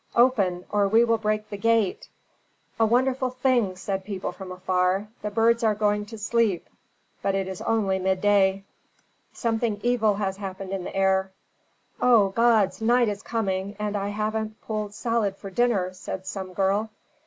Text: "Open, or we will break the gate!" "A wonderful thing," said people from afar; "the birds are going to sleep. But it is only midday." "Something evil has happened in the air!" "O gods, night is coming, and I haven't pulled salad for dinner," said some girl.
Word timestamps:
"Open, 0.15 0.65
or 0.71 0.87
we 0.87 1.03
will 1.03 1.19
break 1.19 1.47
the 1.51 1.57
gate!" 1.57 2.09
"A 2.79 2.85
wonderful 2.87 3.29
thing," 3.29 3.75
said 3.75 4.03
people 4.03 4.31
from 4.31 4.51
afar; 4.51 5.07
"the 5.21 5.29
birds 5.29 5.63
are 5.63 5.75
going 5.75 6.07
to 6.07 6.17
sleep. 6.17 6.67
But 7.21 7.35
it 7.35 7.47
is 7.47 7.61
only 7.61 7.99
midday." 7.99 8.63
"Something 9.31 9.79
evil 9.83 10.15
has 10.15 10.37
happened 10.37 10.71
in 10.71 10.85
the 10.85 10.95
air!" 10.95 11.31
"O 12.01 12.29
gods, 12.29 12.81
night 12.81 13.09
is 13.09 13.21
coming, 13.21 13.75
and 13.77 13.95
I 13.95 14.07
haven't 14.07 14.59
pulled 14.63 14.95
salad 14.95 15.37
for 15.37 15.51
dinner," 15.51 15.93
said 15.93 16.25
some 16.25 16.53
girl. 16.53 16.89